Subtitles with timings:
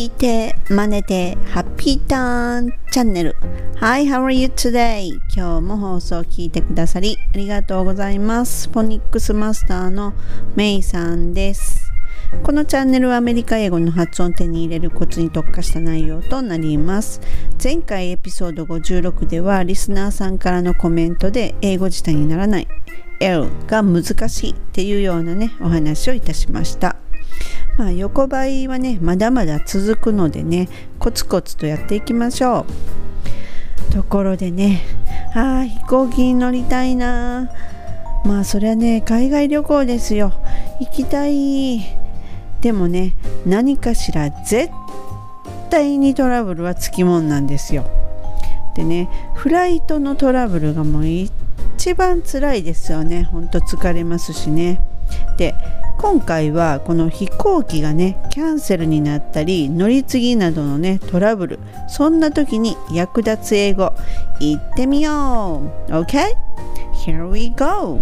[0.00, 3.36] 聞いて、真似て、ハッピーターンチャンネル。
[3.80, 5.10] Hi, how are you today?
[5.36, 8.70] 今日も放送を聞いてくださり、ありがとうございます。
[8.70, 10.14] フォニックスマスターの
[10.56, 11.92] メイさんです。
[12.42, 17.20] このチャンネルはアメリカ英語の発音を手に入れるコツに特化した内容となります。
[17.62, 22.68] 前回エピソード56ではリスナーさんからのコメントで英語自体にならない
[23.20, 26.96] L が難しいっていうようなねお話をいたしました。
[27.78, 30.68] まあ、横ばいはねまだまだ続くのでね
[30.98, 32.66] コツコツとやっていきましょ
[33.88, 33.92] う。
[33.92, 34.82] ところでね
[35.34, 37.50] あ飛行機に乗りたいな。
[38.24, 40.32] まあそれはね海外旅行ですよ。
[40.80, 41.80] 行きたい。
[42.60, 43.14] でもね
[43.46, 44.70] 何かしら絶
[45.70, 47.88] 対にトラブルはつきもんなんですよ。
[48.76, 53.24] でねフライトのトラブルがもう一番辛いですよね。
[53.24, 54.80] ほんと疲れますしね。
[55.38, 55.54] で
[56.00, 61.58] 今回はこの飛行機がねキャンセルになったり乗り継ぎなどのねトラブル
[61.90, 63.92] そんな時に役立つ英語
[64.40, 66.34] 言ってみよう OK?
[67.04, 68.00] Here we go!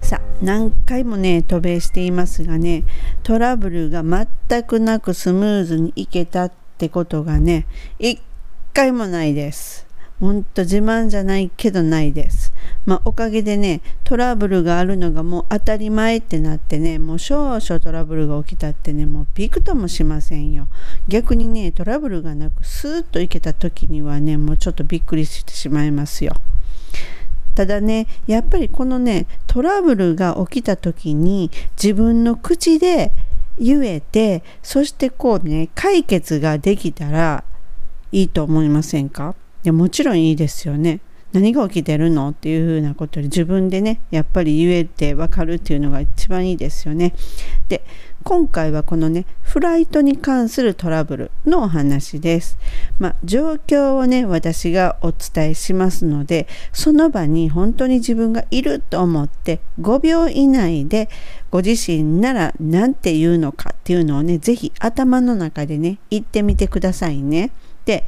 [0.00, 2.84] さあ何回もね渡米していますがね
[3.22, 7.66] トラブルが全くなくスムーズにいけたってことがね
[7.98, 8.18] 一
[8.72, 9.86] 回もないです
[10.20, 12.51] ほんと自慢じゃないけどないです
[12.84, 20.68] まあ、おかげでねトラブルがあるのがもう当たり前ってなってねもう少々トラブルが起きたってねもうびくともしませんよ。
[21.08, 26.34] 逆にねトラブルがなくスーッといけた時にはねもうちょっとびっくりしてしまいますよ。
[27.54, 33.12] ただねやっぱりこのねトラブルが起きた時に自分の口で
[33.58, 37.44] 言えてそしてこうね解決ができたら
[38.10, 39.34] いいと思いませんか？
[39.64, 41.00] いやもちろんいいですよね。
[41.32, 47.14] 何が起きてるのっていうふうなことで自分でねやっぱり言えて分かるっていうのが一番いいですよね。
[47.68, 47.84] で
[48.22, 52.58] 今回はこのねフライトに関するトラブルのお話です。
[52.98, 61.08] まあ、状況をね私がお伝えしますのでその場に本当に自分がいると思って5秒以内で
[61.50, 67.50] ご自身なら何て言うのかっていうのをね是非頭の中でね言ってみてくださいね。
[67.84, 68.04] で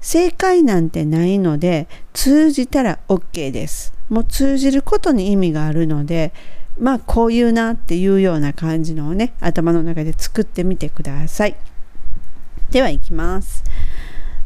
[0.00, 3.92] 正解なんてないので通じたら OK です。
[4.08, 6.32] もう通じることに意味があるので
[6.78, 11.56] まあこういうなっていうような感じのをね頭の中で作ってみてください。
[12.70, 13.64] では行きます。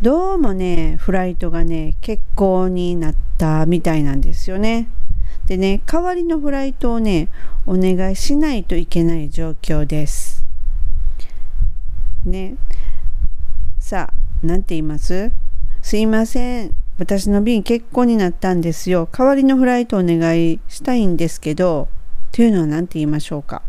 [0.00, 4.88] どうもねフライトがね欠航になったみたいなんですよね。
[5.46, 7.28] でね代わりのフライトをね
[7.66, 10.44] お願いしないといけない状況です。
[12.24, 12.56] ね
[13.80, 15.32] さあ何て言います？
[15.82, 16.74] すいません。
[16.98, 19.08] 私の便結婚になったんですよ。
[19.10, 21.88] 代わりのフライトお願いしたいんですけど、
[22.32, 23.62] というのは何て言いましょうか？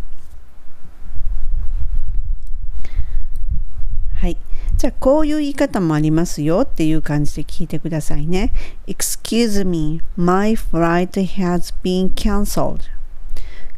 [4.16, 4.38] はい。
[4.78, 8.52] じゃあ、こういう言い方もありますよっていう感じで聞いてくださいね。
[8.88, 12.82] Excuse me, my flight has been cancelled.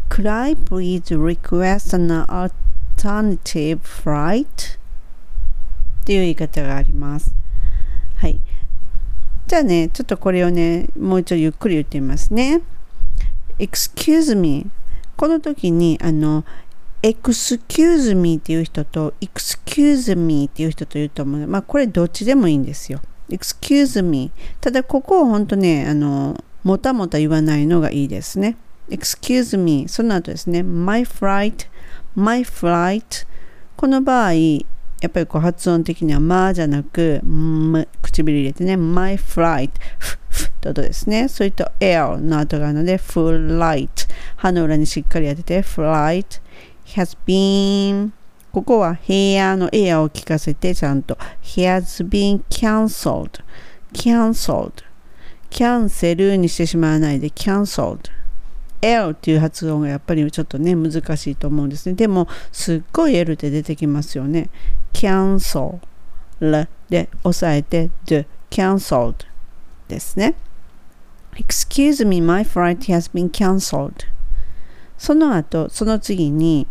[0.10, 4.80] Could I please request an alternative flight?
[6.02, 7.34] っていう言い方があります。
[8.18, 8.40] はい。
[9.48, 12.62] じゃあね、ちょっとこれをね、もう一度ゆっくり言ってみますね。
[13.62, 14.66] excuse me
[15.16, 16.44] この時にあの
[17.04, 21.48] excuse me っていう人と excuse me っていう人と言うと思う。
[21.48, 23.02] まあこれどっちでもいいんですよ。
[23.30, 28.58] Excuse me ただここを本当ねあのもたもた言わないのがいいですね。
[28.90, 30.64] Excuse me その後ですね。
[30.64, 31.68] My flight
[32.16, 33.28] my flight
[33.78, 34.32] この場合
[35.02, 41.28] やっぱりこう発音的にはまあじゃなく、m、唇入れてね、my flight、ふ、ふと音ですね。
[41.28, 43.90] それと air の後があるので、flight。
[44.38, 46.40] 歯の裏にしっかり当てて、flight
[46.96, 48.12] has been
[48.52, 51.18] ここは部屋の air を聞かせてちゃんと。
[51.42, 53.42] has been cancelled
[53.94, 54.84] cancelled
[55.50, 58.10] キャンセルにしてしまわないで cancelled
[58.82, 61.96] L っていう発音がやっぱりちょっとね難しいと思うんですね。
[61.96, 64.50] でもすっごい L って出てきますよね。
[64.94, 65.80] Cancel
[66.90, 69.26] で押さえて the cancelled
[69.88, 70.36] ですね。
[71.36, 74.06] Excuse me, my flight has been cancelled.
[74.98, 76.68] その後、その次に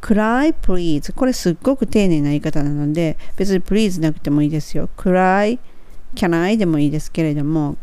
[0.00, 4.90] cry please これすっごく丁寧な言い方なので別に please なくてもいいですよ。
[4.96, 5.58] cry
[6.14, 7.76] can I でもいいですけれども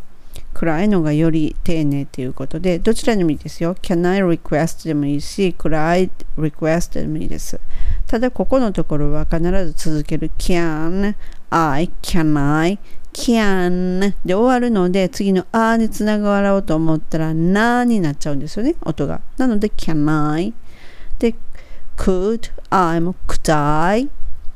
[0.54, 3.76] 暗いのがより丁寧ということで、どちらでもいいですよ。
[3.76, 7.60] can I request でもいいし、暗い request でもいいです。
[8.08, 11.16] ただ、ここのところは必ず続ける can,
[11.50, 12.80] I, can I,
[13.14, 19.22] can で終わるので、次のあにつながろうと思ったらなになっちゃうんですよね、音が。
[19.38, 20.54] なので、can I
[21.20, 21.36] で、
[21.98, 24.10] could I も could I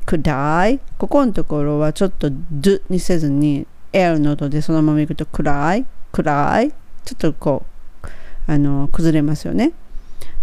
[0.06, 6.70] could I ここのところはちょっと d にせずに L の音でそのままいくと could I could I
[7.04, 7.64] ちょっとこ
[8.04, 8.06] う
[8.46, 9.72] あの崩れますよね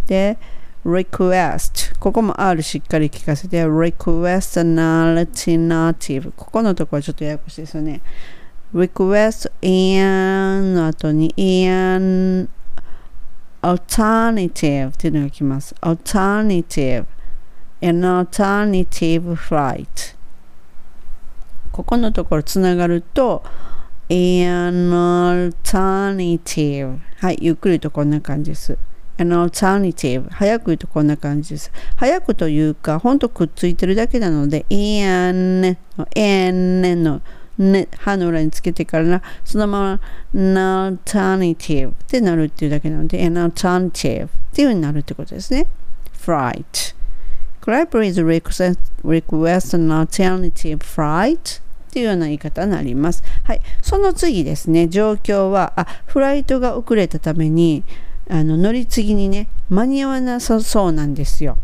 [0.08, 0.40] で
[0.84, 4.76] request ここも R しっかり聞かせて request an
[5.16, 8.02] alternative ここのとこはちょっとややこしいですよね
[8.74, 12.50] request an の後に an
[13.62, 17.06] alternative っていうのが来ます alternative
[17.82, 20.16] an alternative flight
[21.74, 23.44] ここのところつながると
[24.08, 28.78] an alternative はいゆっくりとこんな感じです。
[29.18, 31.72] an alternative 早く言うとこんな感じです。
[31.96, 37.22] 早くというかほんとくっついてるだけなので an の n の
[37.58, 40.00] ね、歯の裏につけてからそのま
[40.34, 45.66] ま an alternative ってなるっていうだけなので an alternative っていう風になるってことですね。
[46.24, 46.94] fright
[47.64, 51.62] Could I please request, request an alternative flight?
[51.90, 53.24] っていうような言い方になります。
[53.44, 53.62] はい。
[53.82, 57.84] その次ですね、状況は、あ、フライトが遅れたために、
[58.30, 61.58] あの乗り継ぎにね間に合わなさそうなんですよ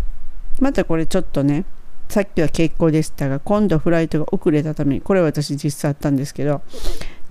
[0.60, 1.66] またこれちょっとね
[2.10, 6.62] さっきは結構でしたが今度フライトが遅れたためにこれは私実際あったんですけど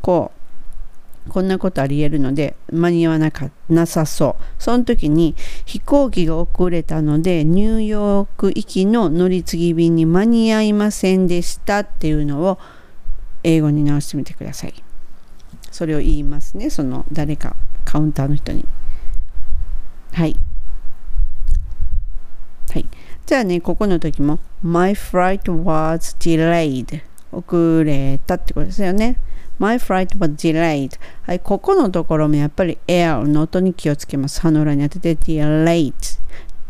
[0.00, 0.37] こう
[1.28, 5.34] こんなことありえるので間に合わなかなさそうその時に
[5.64, 12.58] 飛行機が遅れたのでニューヨーク行きの乗り継ぎ便に間に合いませんでしたっていうのを
[13.42, 14.74] 英語に直してみてください
[15.70, 17.54] それを言いますねその誰か
[17.84, 18.64] カウンターの人に
[20.12, 20.34] はい。
[22.72, 22.88] はい。
[23.24, 27.02] じゃあね、ここの時も My flight was delayed
[27.32, 29.18] 遅れたってことですよね。
[29.58, 34.40] My flight was delayed はい、ここのところもやっぱり L の音に気をつけます。
[34.40, 35.92] 歯の裏に当てて delayed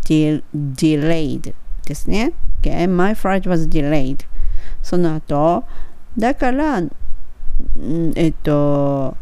[0.04, 2.32] delayed ですね。
[2.62, 2.88] Okay?
[2.88, 4.24] My flight was delayed
[4.82, 5.64] その後、
[6.16, 6.82] だから、
[8.14, 9.16] えっと、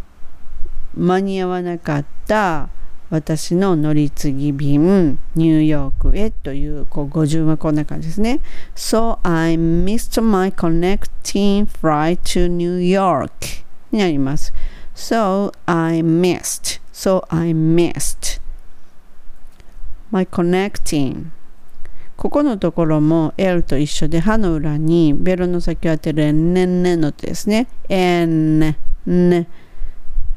[0.94, 2.68] 間に合わなかった
[3.08, 8.40] 私の乗り継ぎ便ニューヨークへというこう語順はこんな感じですね。
[8.74, 13.30] So I missed my connecting flight to New York
[13.92, 14.52] になります。
[14.94, 16.80] So I missed.
[16.92, 18.40] So I missed
[20.10, 21.26] my connecting
[22.16, 27.68] ここのところも L と一緒で歯の裏にベロの先を当てる N のですね。
[27.88, 28.74] N、
[29.06, 29.46] N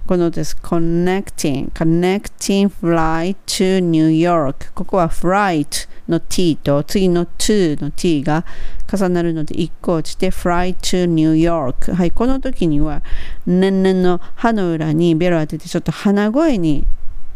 [0.09, 0.57] このです。
[0.63, 8.43] connecting, connecting flight to New York ここは flight の t と次の to の t が
[8.91, 13.03] 重なるので1個落ちて flight to New York はい、この時には
[13.45, 16.87] 年々の歯の裏にベロ当ててちょっと鼻声に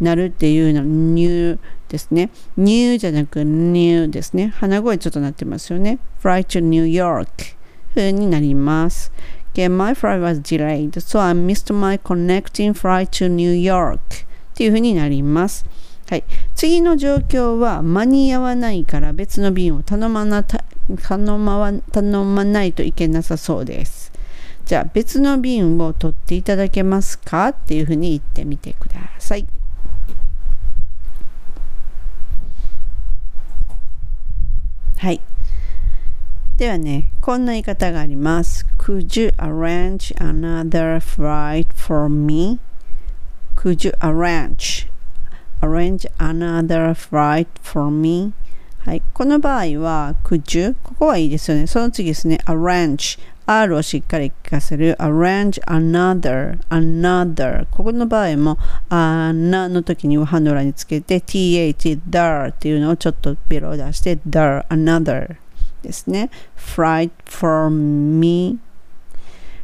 [0.01, 1.59] なるっていうのニュー
[1.89, 2.31] ですね。
[2.57, 4.47] ニューじゃなくニューですね。
[4.47, 5.99] 鼻声ちょっとなってますよね。
[6.23, 7.27] flight to New York
[7.93, 9.11] 風になります。
[9.53, 15.63] Okay, my flight was delayed, so I missed my connecting flight to New York っていうふうになります。
[16.09, 16.23] はい、
[16.55, 20.61] 次の状況は間に合わないから別の便を頼まな頼
[21.37, 24.11] ま頼まないといけなさそうです。
[24.65, 27.49] じゃあ別の便を取っていただけますか？
[27.49, 29.45] っていうふうに言ってみてください。
[34.97, 35.21] はい。
[36.57, 38.65] ではね、こんな言い方があります。
[38.83, 42.59] Could you arrange another flight for me?
[43.55, 44.89] Could you arrange
[45.61, 48.33] arrange another flight for me?
[48.79, 51.65] はい、この場合は could you ここはいいですよね。
[51.65, 52.39] その次ですね。
[52.43, 58.57] arrange R をしっかり聞かせる arrange another another ここの場合も
[58.89, 65.37] あなの時にはハンドラにつけて th there っていうのをちょっとベロを出して there another
[65.81, 66.29] ですね。
[66.57, 68.59] fright for me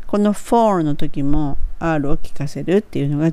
[0.09, 3.31] この for の時も R を聞かせるっていうのが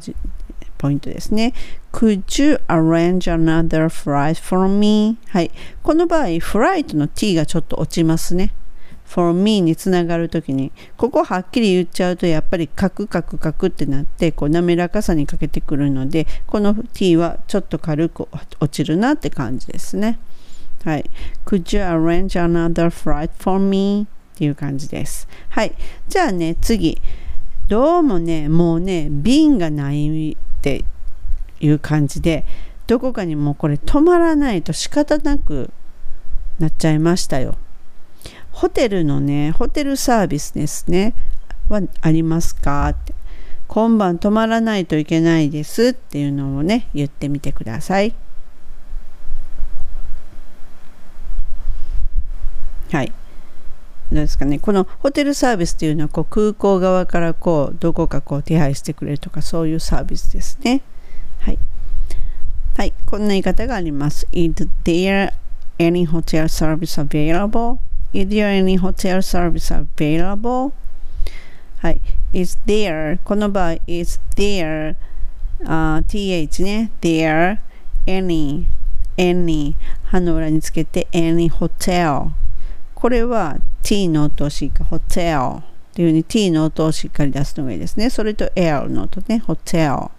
[0.76, 1.54] ポイントですね。
[1.90, 5.16] Could you arrange another flight for me?
[5.28, 5.50] はい。
[5.82, 8.52] この場合、フライトの t がちょっと落ちますね。
[9.08, 18.28] for me につながるときに、ここはっきり言っちゃうと、やっぱりカクカクカクってなって、こう滑らかさに欠けてくるので、この t はちょっと軽く
[18.60, 20.18] 落ちるなって感じですね。
[20.84, 21.10] はい。
[21.46, 24.06] Could you arrange another flight for me?
[24.36, 25.26] っていう感じです。
[25.48, 25.72] はい。
[26.08, 27.00] じゃあね、次。
[27.68, 30.84] どうもね、もうね、瓶がないって
[31.58, 32.44] いう感じで、
[32.86, 35.70] どこかにもうこれ止まらないと仕方なく
[36.58, 37.56] なっちゃいましたよ。
[38.52, 41.14] ホテルのね、ホテルサービスですね。
[41.70, 42.90] はありますか？
[42.90, 43.14] って。
[43.68, 48.14] 今晩泊まらないといけないですっていうのをね、言ってみてください。
[52.92, 53.12] はい
[54.12, 60.82] どうですかねこのホテルサービスっていうのはこう空港側からこうどこかこう手配してくれるとかそういうサービスですね
[61.40, 61.58] はい
[62.76, 65.32] はいこんな言い方があります Is there
[65.78, 67.78] any hotel service available?
[68.12, 70.72] Is there any hotel service available?
[71.78, 72.00] はい
[72.32, 74.94] Is there この場合 Is there、
[75.64, 77.58] uh, th ね there
[78.06, 78.66] any
[79.16, 82.30] any 歯の裏につけて any hotel
[82.94, 85.62] これは t の音をしっかり hotel っ
[85.94, 88.10] ていうふうに t の音をしっかり出すのがいいですね。
[88.10, 89.44] それと l の音ね。
[89.46, 90.10] hotel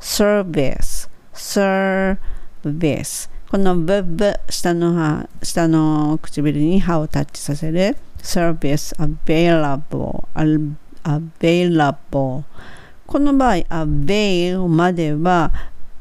[0.00, 7.98] service service この v, v 下の歯下の唇に歯をタッチさせる。
[8.22, 10.24] service available
[11.04, 12.44] available
[13.06, 15.52] この場合 avail までは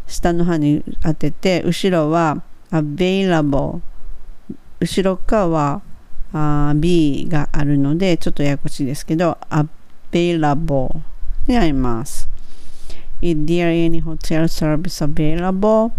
[0.08, 3.82] 下の歯に当てて後ろは available
[4.80, 5.82] 後ろ側は
[6.34, 9.38] あ B があるのでちょっとややこしいですけど
[10.12, 10.96] available
[11.48, 12.30] になります
[13.22, 15.92] Is there any hotel service available?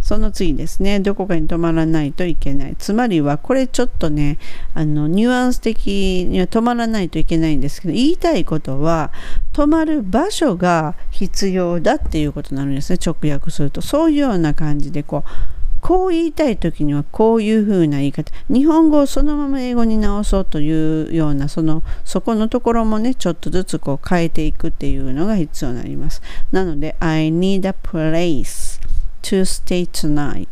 [0.00, 2.76] その次ですね、どこかに泊まらないといけない。
[2.78, 4.38] つまりは、これちょっとね、
[4.72, 9.12] あの、ニュアンス的には泊まらないといけないんですけど、言いたいことは、
[9.52, 13.82] 泊まる場所が必要だっていうことになるんですね、直訳すると。
[13.82, 15.57] そういうような感じで、こう、
[15.88, 18.30] こう言いたい時にはこういうふうな言い方。
[18.50, 26.20] 日本語をそのまま英語に直そうというようなそのそこのところもねちょっとずつこう変えていくっていうのが必要になります。
[26.52, 28.78] なので I need a place
[29.22, 30.46] to stay tonight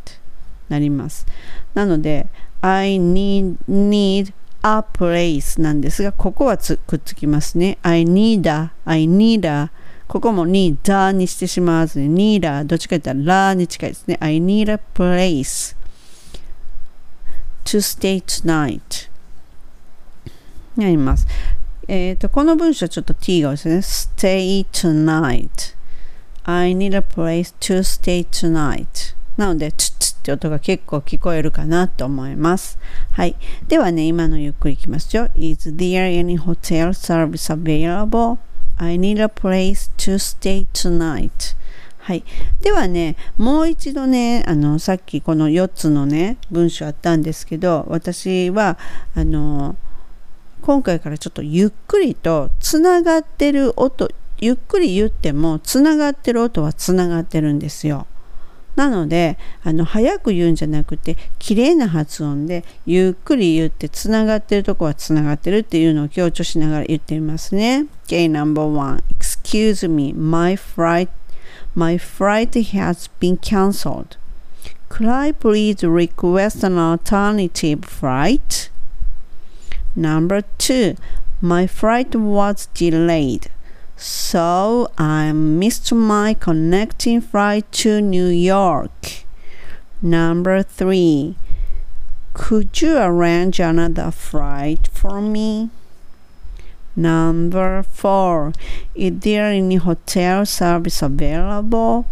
[0.71, 1.26] なります
[1.75, 2.28] なので
[2.62, 7.76] I need, need a place なんですがここはくっつきますね。
[7.83, 9.71] I need a I need a
[10.09, 14.17] ここもにだにしてしまわずに、need a どっちか言ったららに近いですね。
[14.21, 15.77] I need a place
[17.65, 19.09] to stay tonight
[20.77, 21.27] になります。
[21.89, 23.77] えっ、ー、と、この文章ちょっと t が多いですね。
[23.79, 25.75] stay tonight
[26.45, 32.79] I need a place to stay tonight なので、チッチって音が結構聞こえるかなと思います。
[33.11, 33.35] はい。
[33.67, 35.29] ではね、今のゆっくりいきますよ。
[35.35, 38.39] Is there any hotel service available?
[38.78, 41.56] I need a place to stay tonight.
[41.99, 42.25] はい。
[42.61, 48.78] ではね、もう一度ね、あの、さっきこの4つのね、文章あったんですけど、私は、
[49.14, 49.76] あの、
[50.62, 58.06] 今回からちょっとゆっくりとつながってる音、ゆっくり言ってもつながってる音はつながってるんですよ。
[58.76, 67.87] なのであの早く言うんじゃなくて綺麗な発音でゆっくり言ってつながってるとこはつながってるっていうのを強調しながら言ってみますね。
[68.06, 69.02] Okay, number one.
[69.11, 71.09] Excuse me, my flight,
[71.75, 74.16] my flight has been cancelled.
[74.88, 78.71] Could I please request an alternative flight?
[79.97, 80.97] Number two,
[81.40, 83.50] my flight was delayed.
[83.97, 89.25] So I missed my connecting flight to New York.
[90.03, 91.37] Number three,
[92.35, 95.71] could you arrange another flight for me?
[96.95, 98.53] Number four,
[98.95, 102.07] is there any hotel service available?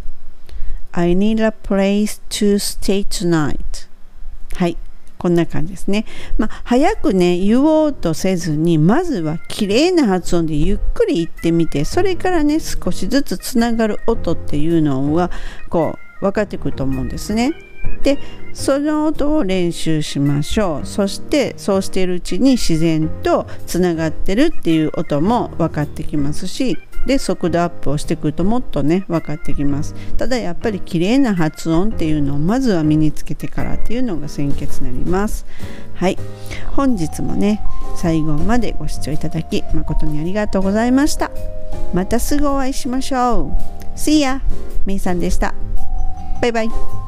[0.94, 3.88] I need a place to stay tonight.
[4.54, 4.83] はい。
[5.24, 6.04] こんな感じですね。
[6.36, 15.30] まあ、早くね、言おうとせずに、まずは綺麗な発音でゆっくり言ってみて、それからね、少しずつつながる音っていうのは、
[15.70, 17.52] こう、分かってくると思うんですね。
[18.02, 18.18] で
[18.52, 29.94] その音を練習しましょうそしてそうしているうちに自然とつながってるっていう音も分かってきますしで速度アップをしてくるともっとね分かってきます。
[30.16, 35.46] ただやっぱり綺麗な発音っていうのをまずは身につけてからっていうのが先決になります。
[35.94, 36.18] はい。
[36.72, 37.62] 本日もね
[37.96, 41.30] 最後までご視聴いただき誠にありがとうございました。
[41.92, 43.98] またすぐお会いしましょう。
[43.98, 44.40] See ya!
[44.86, 45.54] めいさんでした。
[46.40, 47.03] バイバイ。